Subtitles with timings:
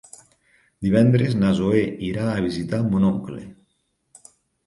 [0.85, 3.43] Divendres na Zoè irà a visitar mon oncle.